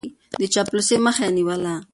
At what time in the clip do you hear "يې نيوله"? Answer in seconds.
1.27-1.73